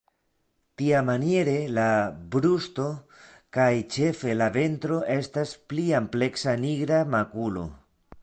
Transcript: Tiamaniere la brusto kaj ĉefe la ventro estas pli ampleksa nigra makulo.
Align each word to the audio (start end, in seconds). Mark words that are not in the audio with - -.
Tiamaniere 0.81 1.51
la 1.73 1.89
brusto 2.35 2.85
kaj 3.57 3.67
ĉefe 3.97 4.33
la 4.39 4.49
ventro 4.57 4.99
estas 5.19 5.53
pli 5.73 5.85
ampleksa 5.99 6.57
nigra 6.65 7.03
makulo. 7.17 7.67